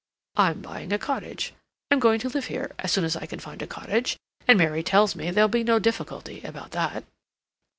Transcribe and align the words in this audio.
"I'm 0.35 0.61
buying 0.63 0.91
a 0.91 0.97
cottage. 0.97 1.53
I'm 1.91 1.99
going 1.99 2.19
to 2.21 2.29
live 2.29 2.45
here—as 2.45 2.91
soon 2.91 3.03
as 3.03 3.15
I 3.15 3.27
can 3.27 3.37
find 3.39 3.61
a 3.61 3.67
cottage, 3.67 4.17
and 4.47 4.57
Mary 4.57 4.81
tells 4.81 5.13
me 5.15 5.29
there'll 5.29 5.47
be 5.47 5.63
no 5.63 5.77
difficulty 5.77 6.41
about 6.41 6.71
that." 6.71 7.03